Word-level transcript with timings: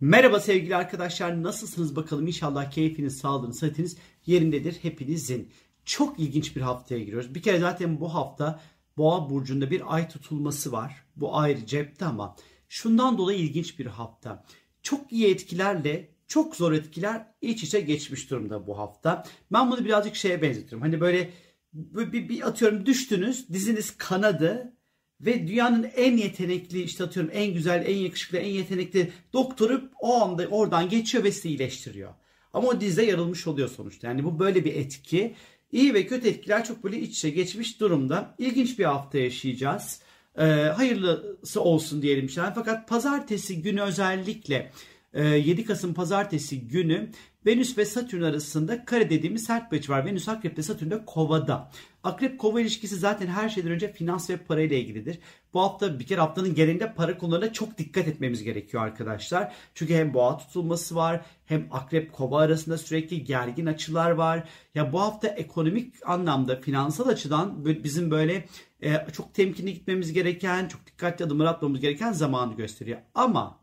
Merhaba 0.00 0.40
sevgili 0.40 0.76
arkadaşlar 0.76 1.42
nasılsınız 1.42 1.96
bakalım 1.96 2.26
inşallah 2.26 2.70
keyfiniz, 2.70 3.18
sağlığınız, 3.18 3.58
sıhhatiniz 3.58 3.96
yerindedir 4.26 4.72
hepinizin. 4.82 5.52
Çok 5.84 6.18
ilginç 6.18 6.56
bir 6.56 6.60
haftaya 6.60 7.00
giriyoruz. 7.00 7.34
Bir 7.34 7.42
kere 7.42 7.58
zaten 7.58 8.00
bu 8.00 8.14
hafta 8.14 8.60
Boğa 8.96 9.30
burcunda 9.30 9.70
bir 9.70 9.94
ay 9.94 10.08
tutulması 10.08 10.72
var. 10.72 11.04
Bu 11.16 11.36
ayrı 11.36 11.66
cepte 11.66 12.04
ama 12.04 12.36
şundan 12.68 13.18
dolayı 13.18 13.38
ilginç 13.38 13.78
bir 13.78 13.86
hafta. 13.86 14.44
Çok 14.82 15.12
iyi 15.12 15.26
etkilerle 15.26 16.08
çok 16.26 16.56
zor 16.56 16.72
etkiler 16.72 17.26
iç 17.40 17.62
içe 17.62 17.80
geçmiş 17.80 18.30
durumda 18.30 18.66
bu 18.66 18.78
hafta. 18.78 19.24
Ben 19.52 19.70
bunu 19.70 19.84
birazcık 19.84 20.16
şeye 20.16 20.42
benzetiyorum. 20.42 20.82
Hani 20.82 21.00
böyle 21.00 21.30
bir, 21.72 22.28
bir, 22.28 22.48
atıyorum 22.48 22.86
düştünüz 22.86 23.48
diziniz 23.48 23.96
kanadı 23.96 24.76
ve 25.20 25.48
dünyanın 25.48 25.90
en 25.96 26.16
yetenekli 26.16 26.82
işte 26.82 27.04
atıyorum 27.04 27.32
en 27.34 27.54
güzel, 27.54 27.84
en 27.86 27.96
yakışıklı, 27.96 28.38
en 28.38 28.48
yetenekli 28.48 29.12
doktoru 29.32 29.90
o 30.00 30.22
anda 30.22 30.46
oradan 30.46 30.88
geçiyor 30.88 31.24
ve 31.24 31.32
sizi 31.32 31.48
iyileştiriyor. 31.48 32.14
Ama 32.52 32.68
o 32.68 32.80
dizde 32.80 33.02
yarılmış 33.02 33.46
oluyor 33.46 33.68
sonuçta. 33.68 34.08
Yani 34.08 34.24
bu 34.24 34.38
böyle 34.38 34.64
bir 34.64 34.74
etki. 34.74 35.34
İyi 35.72 35.94
ve 35.94 36.06
kötü 36.06 36.28
etkiler 36.28 36.64
çok 36.64 36.84
böyle 36.84 37.00
iç 37.00 37.10
içe 37.10 37.30
geçmiş 37.30 37.80
durumda. 37.80 38.34
İlginç 38.38 38.78
bir 38.78 38.84
hafta 38.84 39.18
yaşayacağız. 39.18 40.00
Ee, 40.38 40.42
hayırlısı 40.44 41.60
olsun 41.60 42.02
diyelim 42.02 42.26
işte. 42.26 42.42
Fakat 42.54 42.88
pazartesi 42.88 43.62
günü 43.62 43.82
özellikle 43.82 44.70
7 45.14 45.64
Kasım 45.64 45.94
pazartesi 45.94 46.68
günü 46.68 47.10
Venüs 47.46 47.78
ve 47.78 47.84
Satürn 47.84 48.22
arasında 48.22 48.84
kare 48.84 49.10
dediğimiz 49.10 49.44
sert 49.44 49.72
bir 49.72 49.78
açı 49.78 49.92
var. 49.92 50.06
Venüs 50.06 50.28
Akrep'te 50.28 50.62
Satürn 50.62 50.90
de 50.90 51.04
Kova'da. 51.04 51.70
Akrep 52.04 52.38
Kova 52.38 52.60
ilişkisi 52.60 52.96
zaten 52.96 53.26
her 53.26 53.48
şeyden 53.48 53.70
önce 53.70 53.92
finans 53.92 54.30
ve 54.30 54.36
para 54.36 54.62
ile 54.62 54.80
ilgilidir. 54.80 55.18
Bu 55.54 55.60
hafta 55.60 55.98
bir 55.98 56.06
kere 56.06 56.20
haftanın 56.20 56.54
genelinde 56.54 56.94
para 56.94 57.18
konularına 57.18 57.52
çok 57.52 57.78
dikkat 57.78 58.08
etmemiz 58.08 58.42
gerekiyor 58.42 58.82
arkadaşlar. 58.82 59.52
Çünkü 59.74 59.94
hem 59.94 60.14
boğa 60.14 60.38
tutulması 60.38 60.96
var 60.96 61.20
hem 61.46 61.68
Akrep 61.70 62.12
Kova 62.12 62.40
arasında 62.40 62.78
sürekli 62.78 63.24
gergin 63.24 63.66
açılar 63.66 64.10
var. 64.10 64.48
Ya 64.74 64.92
bu 64.92 65.00
hafta 65.00 65.28
ekonomik 65.28 65.94
anlamda 66.08 66.60
finansal 66.60 67.08
açıdan 67.08 67.64
bizim 67.64 68.10
böyle 68.10 68.44
e, 68.82 69.06
çok 69.12 69.34
temkinli 69.34 69.74
gitmemiz 69.74 70.12
gereken, 70.12 70.68
çok 70.68 70.86
dikkatli 70.86 71.24
adımlar 71.24 71.46
atmamız 71.46 71.80
gereken 71.80 72.12
zamanı 72.12 72.56
gösteriyor. 72.56 72.98
Ama 73.14 73.59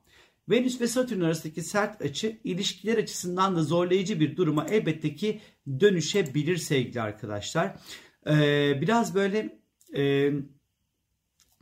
Venüs 0.49 0.81
ve 0.81 0.87
Satürn 0.87 1.21
arasındaki 1.21 1.61
sert 1.61 2.01
açı 2.01 2.39
ilişkiler 2.43 2.97
açısından 2.97 3.55
da 3.55 3.63
zorlayıcı 3.63 4.19
bir 4.19 4.37
duruma 4.37 4.65
elbette 4.65 5.15
ki 5.15 5.41
dönüşebilir 5.79 6.57
sevgili 6.57 7.01
arkadaşlar. 7.01 7.75
Ee, 8.27 8.81
biraz 8.81 9.15
böyle 9.15 9.59
e, 9.95 10.31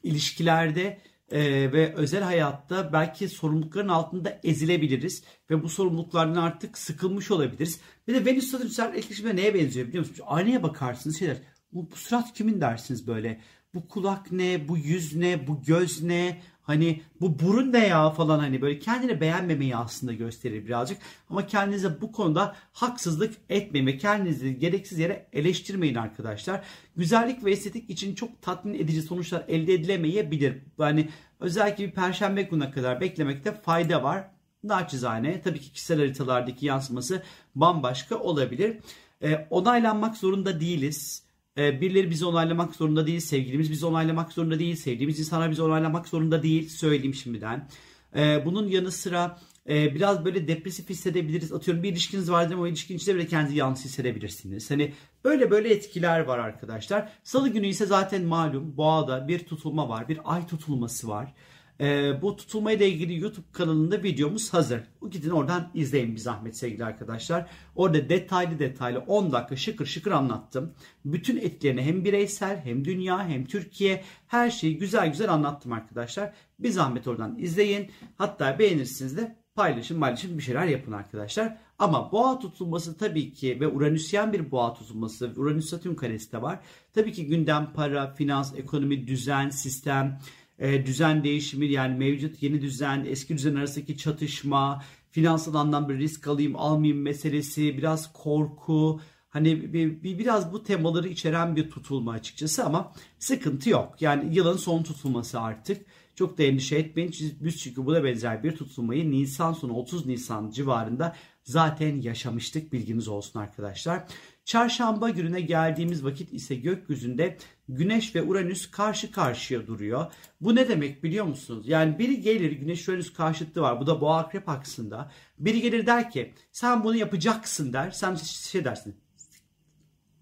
ilişkilerde 0.03 1.01
e, 1.31 1.71
ve 1.71 1.93
özel 1.95 2.23
hayatta 2.23 2.93
belki 2.93 3.29
sorumlulukların 3.29 3.87
altında 3.87 4.39
ezilebiliriz 4.43 5.23
ve 5.49 5.63
bu 5.63 5.69
sorumluluklardan 5.69 6.41
artık 6.41 6.77
sıkılmış 6.77 7.31
olabiliriz. 7.31 7.79
Bir 8.07 8.13
de 8.13 8.25
Venüs 8.25 8.51
Satürn 8.51 8.67
sert 8.67 8.97
etkileşimde 8.97 9.35
neye 9.35 9.53
benziyor 9.53 9.87
biliyor 9.87 10.01
musunuz? 10.01 10.27
Aynaya 10.27 10.63
bakarsınız 10.63 11.19
şeyler. 11.19 11.37
Bu, 11.71 11.91
bu 11.91 11.95
surat 11.95 12.33
kimin 12.33 12.61
dersiniz 12.61 13.07
böyle? 13.07 13.41
Bu 13.75 13.87
kulak 13.87 14.31
ne? 14.31 14.67
Bu 14.67 14.77
yüz 14.77 15.15
ne? 15.15 15.47
Bu 15.47 15.61
göz 15.61 16.03
ne? 16.03 16.41
Hani 16.61 17.01
bu 17.21 17.39
burun 17.39 17.73
ne 17.73 17.87
ya 17.87 18.09
falan 18.09 18.39
hani 18.39 18.61
böyle 18.61 18.79
kendini 18.79 19.21
beğenmemeyi 19.21 19.75
aslında 19.75 20.13
gösterir 20.13 20.65
birazcık. 20.65 20.97
Ama 21.29 21.47
kendinize 21.47 22.01
bu 22.01 22.11
konuda 22.11 22.55
haksızlık 22.73 23.33
etmeyin 23.49 23.87
ve 23.87 23.97
kendinizi 23.97 24.59
gereksiz 24.59 24.99
yere 24.99 25.27
eleştirmeyin 25.33 25.95
arkadaşlar. 25.95 26.63
Güzellik 26.95 27.45
ve 27.45 27.51
estetik 27.51 27.89
için 27.89 28.15
çok 28.15 28.41
tatmin 28.41 28.73
edici 28.73 29.01
sonuçlar 29.01 29.45
elde 29.47 29.73
edilemeyebilir. 29.73 30.57
Yani 30.79 31.09
özellikle 31.39 31.87
bir 31.87 31.91
perşembe 31.91 32.41
gününe 32.41 32.71
kadar 32.71 33.01
beklemekte 33.01 33.51
fayda 33.51 34.03
var. 34.03 34.27
Naçizane 34.63 35.41
tabii 35.41 35.59
ki 35.59 35.71
kişisel 35.71 35.99
haritalardaki 35.99 36.65
yansıması 36.65 37.23
bambaşka 37.55 38.15
olabilir. 38.19 38.77
E, 39.23 39.47
onaylanmak 39.49 40.17
zorunda 40.17 40.59
değiliz 40.59 41.24
e, 41.57 41.81
birileri 41.81 42.09
bizi 42.09 42.25
onaylamak 42.25 42.75
zorunda 42.75 43.07
değil. 43.07 43.19
Sevgilimiz 43.19 43.71
bizi 43.71 43.85
onaylamak 43.85 44.31
zorunda 44.31 44.59
değil. 44.59 44.75
Sevdiğimiz 44.75 45.19
insanlar 45.19 45.51
bizi 45.51 45.61
onaylamak 45.61 46.07
zorunda 46.07 46.43
değil. 46.43 46.69
Söyleyeyim 46.69 47.13
şimdiden. 47.13 47.67
E, 48.15 48.45
bunun 48.45 48.67
yanı 48.67 48.91
sıra 48.91 49.39
e, 49.69 49.95
biraz 49.95 50.25
böyle 50.25 50.47
depresif 50.47 50.89
hissedebiliriz. 50.89 51.53
Atıyorum 51.53 51.83
bir 51.83 51.91
ilişkiniz 51.91 52.31
vardır 52.31 52.53
ama 52.53 52.63
o 52.63 52.67
ilişkin 52.67 52.97
içinde 52.97 53.15
bile 53.15 53.27
kendinizi 53.27 53.57
yalnız 53.57 53.85
hissedebilirsiniz. 53.85 54.71
Hani 54.71 54.93
böyle 55.23 55.51
böyle 55.51 55.73
etkiler 55.73 56.19
var 56.19 56.39
arkadaşlar. 56.39 57.11
Salı 57.23 57.49
günü 57.49 57.67
ise 57.67 57.85
zaten 57.85 58.23
malum 58.23 58.77
boğada 58.77 59.27
bir 59.27 59.39
tutulma 59.39 59.89
var. 59.89 60.09
Bir 60.09 60.19
ay 60.25 60.47
tutulması 60.47 61.07
var. 61.07 61.33
E, 61.79 62.21
bu 62.21 62.35
tutulmayla 62.35 62.85
ilgili 62.85 63.21
YouTube 63.21 63.45
kanalında 63.51 64.03
videomuz 64.03 64.53
hazır. 64.53 64.81
Gidin 65.11 65.29
oradan 65.29 65.71
izleyin 65.73 66.11
bir 66.11 66.19
zahmet 66.19 66.57
sevgili 66.57 66.85
arkadaşlar. 66.85 67.49
Orada 67.75 68.09
detaylı 68.09 68.59
detaylı 68.59 68.99
10 68.99 69.31
dakika 69.31 69.55
şıkır 69.55 69.85
şıkır 69.85 70.11
anlattım. 70.11 70.73
Bütün 71.05 71.37
etkilerini 71.37 71.81
hem 71.81 72.05
bireysel 72.05 72.61
hem 72.63 72.85
dünya 72.85 73.27
hem 73.27 73.45
Türkiye 73.45 74.03
her 74.27 74.49
şeyi 74.49 74.77
güzel 74.77 75.07
güzel 75.07 75.33
anlattım 75.33 75.71
arkadaşlar. 75.71 76.33
Bir 76.59 76.69
zahmet 76.69 77.07
oradan 77.07 77.37
izleyin. 77.39 77.91
Hatta 78.17 78.59
beğenirsiniz 78.59 79.17
de 79.17 79.35
paylaşın 79.55 79.99
paylaşın 79.99 80.37
bir 80.37 80.43
şeyler 80.43 80.65
yapın 80.65 80.91
arkadaşlar. 80.91 81.57
Ama 81.79 82.11
boğa 82.11 82.39
tutulması 82.39 82.97
tabii 82.97 83.33
ki 83.33 83.59
ve 83.59 83.67
Uranüsyen 83.67 84.33
bir 84.33 84.51
boğa 84.51 84.73
tutulması 84.73 85.33
Uranüs 85.35 85.69
Satürn 85.69 85.95
karesi 85.95 86.31
de 86.31 86.41
var. 86.41 86.59
Tabii 86.93 87.11
ki 87.11 87.27
gündem 87.27 87.73
para, 87.73 88.13
finans, 88.13 88.53
ekonomi, 88.57 89.07
düzen, 89.07 89.49
sistem, 89.49 90.19
e, 90.59 90.85
düzen 90.85 91.23
değişimi 91.23 91.65
yani 91.65 91.97
mevcut 91.97 92.43
yeni 92.43 92.61
düzen, 92.61 93.05
eski 93.05 93.37
düzen 93.37 93.55
arasındaki 93.55 93.97
çatışma, 93.97 94.83
finansal 95.11 95.53
anlamda 95.53 95.89
bir 95.89 95.99
risk 95.99 96.27
alayım 96.27 96.55
almayayım 96.55 97.01
meselesi, 97.01 97.77
biraz 97.77 98.13
korku, 98.13 99.01
hani 99.29 99.73
bir, 99.73 100.03
bir, 100.03 100.19
biraz 100.19 100.53
bu 100.53 100.63
temaları 100.63 101.07
içeren 101.07 101.55
bir 101.55 101.69
tutulma 101.69 102.11
açıkçası 102.11 102.63
ama 102.65 102.93
sıkıntı 103.19 103.69
yok. 103.69 103.95
Yani 103.99 104.35
yılın 104.35 104.57
son 104.57 104.83
tutulması 104.83 105.39
artık. 105.39 105.85
Çok 106.15 106.37
da 106.37 106.43
endişe 106.43 106.75
etmeyin. 106.75 107.15
Biz 107.41 107.57
çünkü 107.57 107.85
buna 107.85 108.03
benzer 108.03 108.43
bir 108.43 108.55
tutulmayı 108.55 109.11
Nisan 109.11 109.53
sonu 109.53 109.73
30 109.73 110.05
Nisan 110.05 110.49
civarında 110.49 111.15
zaten 111.43 112.01
yaşamıştık. 112.01 112.73
Bilginiz 112.73 113.07
olsun 113.07 113.39
arkadaşlar. 113.39 114.07
Çarşamba 114.45 115.09
gününe 115.09 115.41
geldiğimiz 115.41 116.05
vakit 116.05 116.33
ise 116.33 116.55
gökyüzünde 116.55 117.37
Güneş 117.69 118.15
ve 118.15 118.23
Uranüs 118.23 118.71
karşı 118.71 119.11
karşıya 119.11 119.67
duruyor. 119.67 120.11
Bu 120.41 120.55
ne 120.55 120.69
demek 120.69 121.03
biliyor 121.03 121.25
musunuz? 121.25 121.67
Yani 121.67 121.99
biri 121.99 122.21
gelir 122.21 122.51
Güneş 122.51 122.89
Uranüs 122.89 123.13
karşıtlığı 123.13 123.61
var. 123.61 123.79
Bu 123.79 123.87
da 123.87 124.01
Boğa 124.01 124.17
Akrep 124.17 124.49
aksında. 124.49 125.11
Biri 125.39 125.61
gelir 125.61 125.85
der 125.85 126.11
ki 126.11 126.33
sen 126.51 126.83
bunu 126.83 126.95
yapacaksın 126.95 127.73
der. 127.73 127.91
Sen 127.91 128.15
şey 128.15 128.65
dersin. 128.65 128.95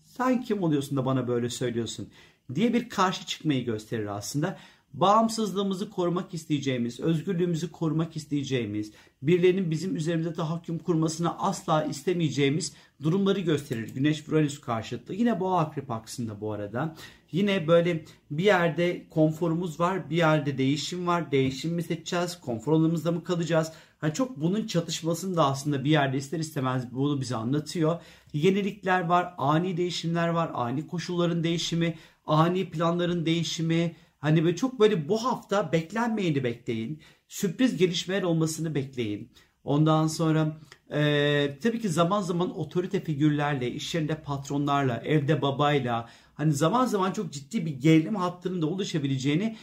Sen 0.05 0.41
kim 0.41 0.63
oluyorsun 0.63 0.97
da 0.97 1.05
bana 1.05 1.27
böyle 1.27 1.49
söylüyorsun 1.49 2.09
diye 2.55 2.73
bir 2.73 2.89
karşı 2.89 3.25
çıkmayı 3.25 3.65
gösterir 3.65 4.05
aslında 4.05 4.57
bağımsızlığımızı 4.93 5.89
korumak 5.89 6.33
isteyeceğimiz, 6.33 6.99
özgürlüğümüzü 6.99 7.71
korumak 7.71 8.15
isteyeceğimiz, 8.15 8.91
birilerinin 9.21 9.71
bizim 9.71 9.95
üzerimize 9.95 10.33
tahakküm 10.33 10.79
kurmasını 10.79 11.39
asla 11.39 11.83
istemeyeceğimiz 11.83 12.73
durumları 13.03 13.39
gösterir. 13.39 13.93
Güneş 13.93 14.27
Uranüs 14.27 14.61
karşıtlığı. 14.61 15.13
Yine 15.13 15.39
boğa 15.39 15.59
akrep 15.59 15.91
aksında 15.91 16.41
bu 16.41 16.51
arada. 16.51 16.95
Yine 17.31 17.67
böyle 17.67 18.05
bir 18.31 18.43
yerde 18.43 19.05
konforumuz 19.09 19.79
var, 19.79 20.09
bir 20.09 20.17
yerde 20.17 20.57
değişim 20.57 21.07
var. 21.07 21.31
Değişim 21.31 21.73
mi 21.73 21.83
seçeceğiz, 21.83 22.39
konfor 22.39 22.73
alanımızda 22.73 23.11
mı 23.11 23.23
kalacağız? 23.23 23.71
Yani 24.03 24.13
çok 24.13 24.41
bunun 24.41 24.67
çatışmasını 24.67 25.35
da 25.35 25.45
aslında 25.45 25.83
bir 25.83 25.89
yerde 25.91 26.17
ister 26.17 26.39
istemez 26.39 26.91
bunu 26.91 27.21
bize 27.21 27.35
anlatıyor. 27.35 28.01
Yenilikler 28.33 29.01
var, 29.01 29.33
ani 29.37 29.77
değişimler 29.77 30.27
var, 30.27 30.51
ani 30.53 30.87
koşulların 30.87 31.43
değişimi, 31.43 31.95
ani 32.25 32.69
planların 32.69 33.25
değişimi, 33.25 33.95
Hani 34.23 34.43
böyle 34.43 34.55
çok 34.55 34.79
böyle 34.79 35.09
bu 35.09 35.23
hafta 35.23 35.71
beklenmeyeni 35.71 36.43
bekleyin. 36.43 37.01
Sürpriz 37.27 37.77
gelişmeler 37.77 38.23
olmasını 38.23 38.75
bekleyin. 38.75 39.31
Ondan 39.63 40.07
sonra 40.07 40.57
e, 40.93 41.57
tabii 41.63 41.79
ki 41.79 41.89
zaman 41.89 42.21
zaman 42.21 42.59
otorite 42.59 43.03
figürlerle, 43.03 43.71
iş 43.71 43.95
yerinde 43.95 44.15
patronlarla, 44.15 44.97
evde 45.05 45.41
babayla 45.41 46.09
hani 46.33 46.53
zaman 46.53 46.85
zaman 46.85 47.11
çok 47.11 47.33
ciddi 47.33 47.65
bir 47.65 47.71
gerilim 47.71 48.15
hattının 48.15 48.61
da 48.61 48.65
oluşabileceğini 48.67 49.57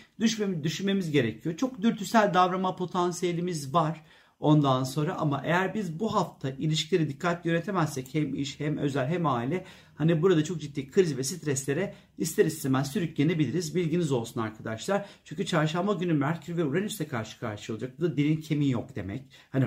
düşünmemiz, 0.63 1.11
gerekiyor. 1.11 1.57
Çok 1.57 1.83
dürtüsel 1.83 2.35
davranma 2.35 2.77
potansiyelimiz 2.77 3.75
var. 3.75 4.05
Ondan 4.41 4.85
sonra 4.85 5.15
ama 5.15 5.43
eğer 5.45 5.75
biz 5.75 6.01
bu 6.01 6.15
hafta 6.15 6.51
ilişkileri 6.51 7.09
dikkatli 7.09 7.51
yönetemezsek 7.51 8.15
hem 8.15 8.35
iş 8.35 8.61
hem 8.61 8.79
özel 8.79 9.07
hem 9.07 9.27
aile 9.27 9.65
Hani 10.01 10.23
burada 10.23 10.45
çok 10.45 10.61
ciddi 10.61 10.91
kriz 10.91 11.17
ve 11.17 11.25
streslere 11.25 11.95
ister 12.19 12.47
istemez 12.47 12.93
sürüklenebiliriz. 12.93 13.75
Bilginiz 13.75 14.13
olsun 14.13 14.41
arkadaşlar. 14.41 15.07
Çünkü 15.25 15.47
çarşamba 15.47 15.93
günü 15.93 16.13
Merkür 16.13 16.57
ve 16.57 16.65
Uranüs'e 16.65 17.07
karşı 17.07 17.41
karşıya 17.41 17.75
olacak. 17.75 17.99
Bu 17.99 18.03
da 18.03 18.17
dilin 18.17 18.37
kemiği 18.37 18.71
yok 18.71 18.97
demek. 18.97 19.25
Hani 19.51 19.67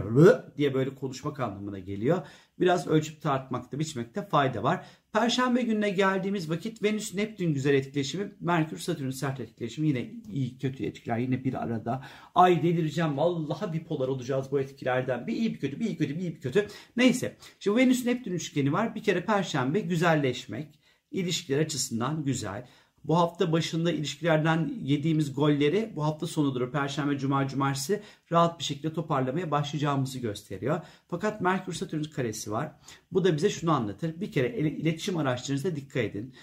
diye 0.57 0.74
böyle 0.74 0.95
konuşmak 0.95 1.39
anlamına 1.39 1.80
geliyor. 1.80 2.27
Biraz 2.59 2.88
ölçüp 2.88 3.21
tartmakta, 3.21 3.80
biçmekte 3.80 4.27
fayda 4.27 4.63
var. 4.63 4.85
Perşembe 5.13 5.62
gününe 5.62 5.89
geldiğimiz 5.89 6.50
vakit 6.50 6.83
Venüs 6.83 7.13
Neptün 7.13 7.53
güzel 7.53 7.74
etkileşimi, 7.74 8.31
Merkür 8.39 8.77
Satürn 8.77 9.09
sert 9.09 9.39
etkileşimi 9.39 9.88
yine 9.88 10.12
iyi 10.31 10.57
kötü 10.57 10.86
etkiler 10.86 11.18
yine 11.18 11.44
bir 11.44 11.63
arada. 11.63 12.03
Ay 12.36 12.63
delireceğim 12.63 13.18
vallahi 13.18 13.74
bipolar 13.74 14.07
olacağız 14.07 14.51
bu 14.51 14.59
etkilerden. 14.59 15.27
Bir 15.27 15.33
iyi 15.33 15.53
bir 15.53 15.59
kötü, 15.59 15.79
bir 15.79 15.86
iyi 15.86 15.97
kötü, 15.97 16.15
bir 16.15 16.21
iyi 16.21 16.36
bir 16.36 16.41
kötü. 16.41 16.68
Neyse. 16.97 17.38
Şimdi 17.59 17.77
Venüs 17.77 18.06
Neptün 18.06 18.31
üçgeni 18.31 18.74
var. 18.74 18.95
Bir 18.95 19.03
kere 19.03 19.25
perşembe 19.25 19.79
güzelleşmek, 20.24 20.80
ilişkiler 21.12 21.60
açısından 21.60 22.25
güzel. 22.25 22.68
Bu 23.04 23.18
hafta 23.18 23.52
başında 23.52 23.92
ilişkilerden 23.92 24.74
yediğimiz 24.81 25.34
golleri 25.34 25.94
bu 25.96 26.04
hafta 26.04 26.28
sonudur. 26.28 26.72
Perşembe, 26.72 27.18
Cuma, 27.18 27.48
Cumartesi 27.48 28.02
rahat 28.31 28.60
bir 28.60 28.64
şekilde 28.64 28.94
toparlamaya 28.94 29.52
başlayacağımızı 29.52 30.20
gösteriyor. 30.20 30.81
Fakat 31.08 31.42
Merkür 31.42 31.74
Satürn 31.74 32.04
karesi 32.04 32.52
var. 32.52 32.72
Bu 33.12 33.24
da 33.24 33.36
bize 33.36 33.50
şunu 33.50 33.72
anlatır. 33.72 34.22
Bir 34.22 34.31
kere 34.31 34.58
iletişim 34.58 35.18
araçlarınıza 35.18 35.75
dikkat 35.75 36.04
edin. 36.04 36.34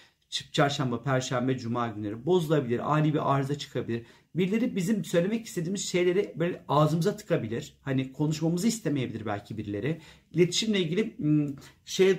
Çarşamba, 0.53 1.03
Perşembe, 1.03 1.59
Cuma 1.59 1.88
günleri 1.88 2.27
bozulabilir, 2.27 2.94
ani 2.94 3.15
bir 3.15 3.35
arıza 3.35 3.59
çıkabilir. 3.59 4.06
Birileri 4.35 4.77
bizim 4.77 5.05
söylemek 5.05 5.47
istediğimiz 5.47 5.88
şeyleri 5.88 6.35
böyle 6.37 6.65
ağzımıza 6.69 7.17
tıkabilir. 7.17 7.75
Hani 7.82 8.12
konuşmamızı 8.12 8.67
istemeyebilir 8.67 9.27
belki 9.27 9.59
birileri. 9.59 10.00
İletişimle 10.32 10.81
ilgili 10.81 11.17
şey 11.85 12.19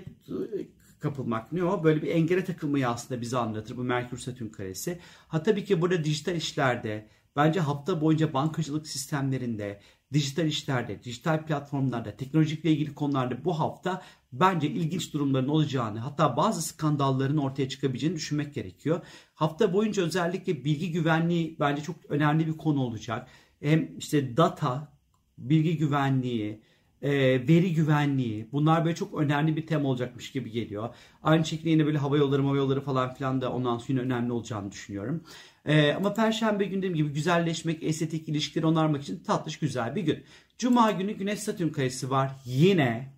kapılmak 1.01 1.51
ne 1.51 1.63
o? 1.63 1.83
Böyle 1.83 2.01
bir 2.01 2.07
engele 2.07 2.43
takılmayı 2.43 2.89
aslında 2.89 3.21
bize 3.21 3.37
anlatır 3.37 3.77
bu 3.77 3.83
Merkür 3.83 4.17
Satürn 4.17 4.47
karesi. 4.47 4.99
Ha 5.27 5.43
tabii 5.43 5.65
ki 5.65 5.81
burada 5.81 6.03
dijital 6.03 6.35
işlerde, 6.35 7.07
bence 7.35 7.59
hafta 7.59 8.01
boyunca 8.01 8.33
bankacılık 8.33 8.87
sistemlerinde, 8.87 9.81
dijital 10.13 10.45
işlerde, 10.45 11.03
dijital 11.03 11.45
platformlarda, 11.45 12.17
teknolojikle 12.17 12.71
ilgili 12.71 12.95
konularda 12.95 13.45
bu 13.45 13.59
hafta 13.59 14.01
bence 14.33 14.67
ilginç 14.67 15.13
durumların 15.13 15.47
olacağını, 15.47 15.99
hatta 15.99 16.37
bazı 16.37 16.61
skandalların 16.61 17.37
ortaya 17.37 17.69
çıkabileceğini 17.69 18.15
düşünmek 18.15 18.53
gerekiyor. 18.53 19.01
Hafta 19.33 19.73
boyunca 19.73 20.03
özellikle 20.03 20.65
bilgi 20.65 20.91
güvenliği 20.91 21.57
bence 21.59 21.81
çok 21.83 21.95
önemli 22.09 22.47
bir 22.47 22.57
konu 22.57 22.81
olacak. 22.81 23.27
Hem 23.61 23.97
işte 23.97 24.37
data, 24.37 24.93
bilgi 25.37 25.77
güvenliği, 25.77 26.61
e, 27.01 27.11
veri 27.47 27.73
güvenliği 27.73 28.47
bunlar 28.51 28.85
böyle 28.85 28.95
çok 28.95 29.13
önemli 29.19 29.55
bir 29.55 29.67
tema 29.67 29.89
olacakmış 29.89 30.31
gibi 30.31 30.51
geliyor. 30.51 30.89
Aynı 31.23 31.45
şekilde 31.45 31.69
yine 31.69 31.85
böyle 31.85 31.97
hava 31.97 32.17
yolları 32.17 32.41
hava 32.41 32.55
yolları 32.55 32.81
falan 32.81 33.13
filan 33.13 33.41
da 33.41 33.51
ondan 33.51 33.77
sonra 33.77 34.01
önemli 34.01 34.31
olacağını 34.31 34.71
düşünüyorum. 34.71 35.23
E, 35.65 35.91
ama 35.91 36.13
perşembe 36.13 36.65
günü 36.65 36.77
dediğim 36.77 36.95
gibi 36.95 37.09
güzelleşmek, 37.09 37.83
estetik 37.83 38.29
ilişkileri 38.29 38.65
onarmak 38.65 39.01
için 39.01 39.23
tatlış 39.23 39.59
güzel 39.59 39.95
bir 39.95 40.01
gün. 40.01 40.23
Cuma 40.57 40.91
günü 40.91 41.11
Güneş 41.11 41.39
Satürn 41.39 41.69
karesi 41.69 42.09
var 42.09 42.31
yine. 42.45 43.13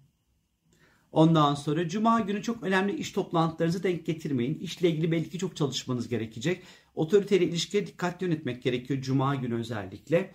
Ondan 1.12 1.56
sonra 1.56 1.88
Cuma 1.88 2.20
günü 2.20 2.44
çok 2.44 2.64
önemli 2.64 2.96
iş 2.96 3.12
toplantılarınızı 3.12 3.84
denk 3.84 4.06
getirmeyin. 4.06 4.60
İşle 4.60 4.90
ilgili 4.90 5.12
belki 5.12 5.40
çok 5.40 5.56
çalışmanız 5.56 6.08
gerekecek. 6.08 6.64
Otoriteyle 6.96 7.46
ilişkiye 7.46 7.88
dikkatli 7.88 8.26
yönetmek 8.26 8.64
gerekiyor 8.64 9.02
Cuma 9.02 9.36
günü 9.36 9.56
özellikle. 9.56 10.34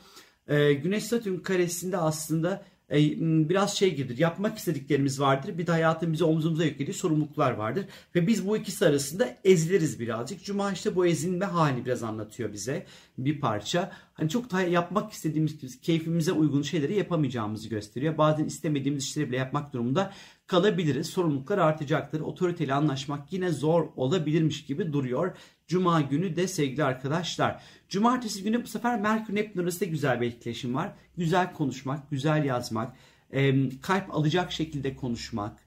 Ee, 0.48 0.72
Güneş 0.72 1.04
Satürn 1.04 1.36
karesinde 1.36 1.96
aslında 1.96 2.64
biraz 2.90 3.76
şey 3.76 3.94
gibidir. 3.94 4.18
Yapmak 4.18 4.58
istediklerimiz 4.58 5.20
vardır. 5.20 5.58
Bir 5.58 5.66
de 5.66 5.70
hayatın 5.70 6.12
bize 6.12 6.24
omzumuza 6.24 6.64
yüklediği 6.64 6.94
sorumluluklar 6.94 7.52
vardır. 7.52 7.84
Ve 8.14 8.26
biz 8.26 8.46
bu 8.46 8.56
ikisi 8.56 8.86
arasında 8.86 9.36
eziliriz 9.44 10.00
birazcık. 10.00 10.44
Cuma 10.44 10.72
işte 10.72 10.96
bu 10.96 11.06
ezilme 11.06 11.44
hali 11.44 11.84
biraz 11.84 12.02
anlatıyor 12.02 12.52
bize 12.52 12.86
bir 13.18 13.40
parça. 13.40 13.92
Hani 14.14 14.30
çok 14.30 14.50
daha 14.50 14.62
yapmak 14.62 15.12
istediğimiz, 15.12 15.80
keyfimize 15.80 16.32
uygun 16.32 16.62
şeyleri 16.62 16.94
yapamayacağımızı 16.94 17.68
gösteriyor. 17.68 18.18
Bazen 18.18 18.44
istemediğimiz 18.44 19.04
işleri 19.04 19.28
bile 19.28 19.36
yapmak 19.36 19.72
durumunda 19.72 20.12
kalabiliriz. 20.48 21.06
Sorumluluklar 21.06 21.58
artacaktır. 21.58 22.20
Otoriteyle 22.20 22.74
anlaşmak 22.74 23.32
yine 23.32 23.50
zor 23.50 23.88
olabilirmiş 23.96 24.66
gibi 24.66 24.92
duruyor. 24.92 25.36
Cuma 25.66 26.00
günü 26.00 26.36
de 26.36 26.48
sevgili 26.48 26.84
arkadaşlar. 26.84 27.62
Cumartesi 27.88 28.42
günü 28.42 28.62
bu 28.62 28.66
sefer 28.66 29.00
Merkür 29.00 29.34
Neptün 29.34 29.62
arasında 29.62 29.90
güzel 29.90 30.20
bir 30.20 30.26
etkileşim 30.26 30.74
var. 30.74 30.92
Güzel 31.16 31.52
konuşmak, 31.52 32.10
güzel 32.10 32.44
yazmak, 32.44 32.96
kalp 33.82 34.14
alacak 34.14 34.52
şekilde 34.52 34.96
konuşmak, 34.96 35.58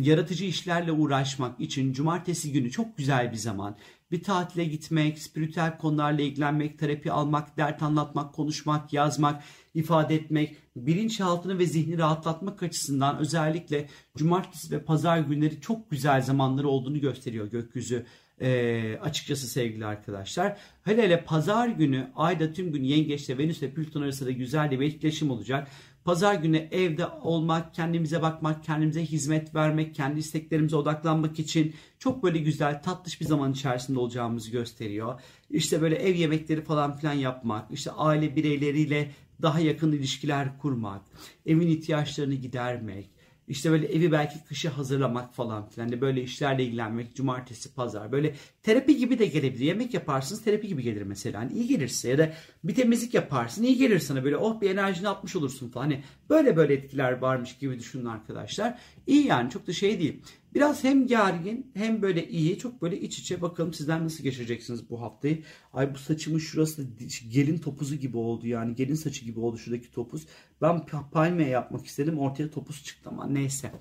yaratıcı 0.00 0.44
işlerle 0.44 0.92
uğraşmak 0.92 1.60
için 1.60 1.92
cumartesi 1.92 2.52
günü 2.52 2.70
çok 2.70 2.96
güzel 2.96 3.32
bir 3.32 3.36
zaman. 3.36 3.76
Bir 4.14 4.22
tatile 4.22 4.64
gitmek, 4.64 5.18
spiritüel 5.18 5.78
konularla 5.78 6.22
ilgilenmek, 6.22 6.78
terapi 6.78 7.12
almak, 7.12 7.56
dert 7.56 7.82
anlatmak, 7.82 8.34
konuşmak, 8.34 8.92
yazmak, 8.92 9.42
ifade 9.74 10.14
etmek, 10.14 10.56
bilinçaltını 10.76 11.58
ve 11.58 11.66
zihni 11.66 11.98
rahatlatmak 11.98 12.62
açısından 12.62 13.18
özellikle 13.18 13.88
cumartesi 14.16 14.70
ve 14.70 14.82
pazar 14.82 15.18
günleri 15.18 15.60
çok 15.60 15.90
güzel 15.90 16.22
zamanları 16.22 16.68
olduğunu 16.68 17.00
gösteriyor 17.00 17.46
gökyüzü 17.46 18.06
e, 18.40 18.98
açıkçası 19.02 19.46
sevgili 19.46 19.86
arkadaşlar. 19.86 20.56
Hele 20.84 21.02
hele 21.02 21.24
pazar 21.24 21.68
günü 21.68 22.10
ayda 22.16 22.52
tüm 22.52 22.72
gün 22.72 22.84
yengeçte 22.84 23.38
Venüs 23.38 23.62
ve 23.62 23.70
Plüton 23.70 24.02
arasında 24.02 24.30
güzel 24.30 24.70
bir 24.70 24.80
etkileşim 24.80 25.30
olacak. 25.30 25.68
Pazar 26.04 26.34
günü 26.34 26.56
evde 26.56 27.06
olmak, 27.06 27.74
kendimize 27.74 28.22
bakmak, 28.22 28.64
kendimize 28.64 29.04
hizmet 29.04 29.54
vermek, 29.54 29.94
kendi 29.94 30.18
isteklerimize 30.20 30.76
odaklanmak 30.76 31.38
için 31.38 31.74
çok 31.98 32.22
böyle 32.22 32.38
güzel, 32.38 32.82
tatlış 32.82 33.20
bir 33.20 33.26
zaman 33.26 33.52
içerisinde 33.52 33.98
olacağımızı 33.98 34.50
gösteriyor. 34.50 35.20
İşte 35.50 35.82
böyle 35.82 35.96
ev 35.96 36.14
yemekleri 36.14 36.64
falan 36.64 36.96
filan 36.96 37.12
yapmak, 37.12 37.70
işte 37.70 37.90
aile 37.90 38.36
bireyleriyle 38.36 39.10
daha 39.42 39.60
yakın 39.60 39.92
ilişkiler 39.92 40.58
kurmak, 40.58 41.02
evin 41.46 41.68
ihtiyaçlarını 41.68 42.34
gidermek, 42.34 43.10
işte 43.48 43.70
böyle 43.70 43.86
evi 43.86 44.12
belki 44.12 44.44
kışa 44.44 44.78
hazırlamak 44.78 45.34
falan 45.34 45.68
filan 45.68 45.92
de 45.92 46.00
böyle 46.00 46.22
işlerle 46.22 46.64
ilgilenmek 46.64 47.14
cumartesi 47.16 47.74
pazar 47.74 48.12
böyle 48.12 48.34
terapi 48.64 48.96
gibi 48.96 49.18
de 49.18 49.26
gelebilir. 49.26 49.64
Yemek 49.64 49.94
yaparsınız 49.94 50.42
terapi 50.42 50.68
gibi 50.68 50.82
gelir 50.82 51.02
mesela. 51.02 51.40
Hani 51.40 51.52
iyi 51.52 51.66
gelirse 51.66 52.08
ya 52.08 52.18
da 52.18 52.32
bir 52.64 52.74
temizlik 52.74 53.14
yaparsın 53.14 53.62
iyi 53.62 53.76
gelir 53.76 53.98
sana 53.98 54.24
böyle 54.24 54.36
oh 54.36 54.60
bir 54.60 54.70
enerjini 54.70 55.08
atmış 55.08 55.36
olursun 55.36 55.68
falan. 55.70 55.84
Hani 55.84 56.02
böyle 56.30 56.56
böyle 56.56 56.74
etkiler 56.74 57.12
varmış 57.12 57.58
gibi 57.58 57.78
düşünün 57.78 58.04
arkadaşlar. 58.04 58.78
İyi 59.06 59.26
yani 59.26 59.50
çok 59.50 59.66
da 59.66 59.72
şey 59.72 60.00
değil. 60.00 60.22
Biraz 60.54 60.84
hem 60.84 61.06
gergin 61.06 61.70
hem 61.74 62.02
böyle 62.02 62.28
iyi 62.28 62.58
çok 62.58 62.82
böyle 62.82 63.00
iç 63.00 63.18
içe 63.18 63.42
bakalım 63.42 63.74
sizler 63.74 64.04
nasıl 64.04 64.24
geçireceksiniz 64.24 64.90
bu 64.90 65.02
haftayı. 65.02 65.42
Ay 65.72 65.94
bu 65.94 65.98
saçımın 65.98 66.38
şurası 66.38 66.86
gelin 67.28 67.58
topuzu 67.58 67.96
gibi 67.96 68.16
oldu 68.16 68.46
yani 68.46 68.74
gelin 68.74 68.94
saçı 68.94 69.24
gibi 69.24 69.40
oldu 69.40 69.58
şuradaki 69.58 69.90
topuz. 69.90 70.26
Ben 70.62 70.86
palmiye 71.12 71.48
yapmak 71.48 71.86
istedim 71.86 72.18
ortaya 72.18 72.50
topuz 72.50 72.84
çıktı 72.84 73.10
ama 73.10 73.26
neyse. 73.26 73.72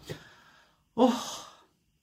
Oh 0.95 1.52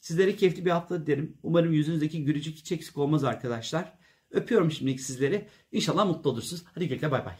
sizlere 0.00 0.36
keyifli 0.36 0.64
bir 0.64 0.70
hafta 0.70 1.06
dilerim. 1.06 1.38
Umarım 1.42 1.72
yüzünüzdeki 1.72 2.24
gülücük 2.24 2.56
hiç 2.56 2.72
eksik 2.72 2.98
olmaz 2.98 3.24
arkadaşlar. 3.24 3.98
Öpüyorum 4.30 4.70
şimdilik 4.70 5.00
sizleri. 5.00 5.48
İnşallah 5.72 6.06
mutlu 6.06 6.30
olursunuz. 6.30 6.64
Hadi 6.74 6.88
gel 6.88 7.10
bay 7.10 7.24
bay. 7.24 7.34